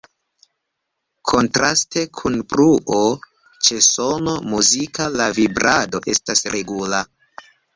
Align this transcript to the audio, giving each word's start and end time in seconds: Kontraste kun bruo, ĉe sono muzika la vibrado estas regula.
Kontraste 1.31 2.05
kun 2.21 2.39
bruo, 2.55 3.01
ĉe 3.67 3.79
sono 3.91 4.35
muzika 4.55 5.07
la 5.21 5.29
vibrado 5.41 6.03
estas 6.15 6.43
regula. 6.57 7.05